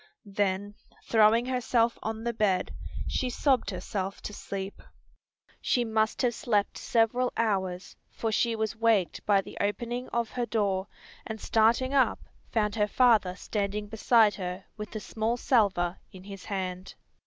Then 0.25 0.73
throwing 1.03 1.45
herself 1.45 1.99
on 2.01 2.23
the 2.23 2.33
bed 2.33 2.71
she 3.05 3.29
sobbed 3.29 3.69
herself 3.69 4.19
to 4.23 4.33
sleep. 4.33 4.81
She 5.61 5.85
must 5.85 6.23
have 6.23 6.33
slept 6.33 6.75
several 6.79 7.31
hours, 7.37 7.95
for 8.09 8.31
she 8.31 8.55
was 8.55 8.75
waked 8.75 9.23
by 9.27 9.41
the 9.41 9.59
opening 9.61 10.09
of 10.09 10.31
her 10.31 10.47
door, 10.47 10.87
and 11.27 11.39
starting 11.39 11.93
up 11.93 12.19
found 12.49 12.73
her 12.77 12.87
father 12.87 13.35
standing 13.35 13.85
beside 13.85 14.33
her 14.33 14.63
with 14.75 14.95
a 14.95 14.99
small 14.99 15.37
salver 15.37 15.99
in 16.11 16.23
his 16.23 16.45
hand. 16.45 16.95